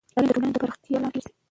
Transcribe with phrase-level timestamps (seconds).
[0.13, 1.31] تعلیم د ټولنې د پراختیا لامل ګرځی.